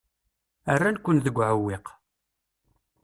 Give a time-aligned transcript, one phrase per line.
[0.79, 1.85] Rran-ken deg uɛewwiq.